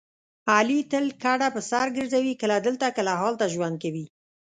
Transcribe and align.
علي 0.55 0.79
تل 0.91 1.05
کډه 1.23 1.47
په 1.55 1.61
سر 1.69 1.87
ګرځوي 1.97 2.33
کله 2.41 2.57
دلته 2.67 2.85
کله 2.97 3.13
هلته 3.21 3.45
ژوند 3.53 3.75
کوي. 3.83 4.05